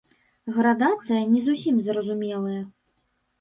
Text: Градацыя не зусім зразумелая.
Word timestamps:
Градацыя 0.53 1.19
не 1.33 1.41
зусім 1.49 1.75
зразумелая. 1.89 2.57